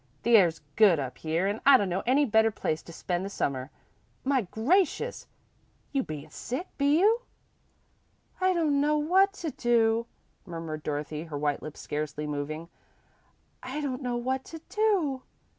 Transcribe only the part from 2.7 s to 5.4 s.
to spend the Summer. My gracious!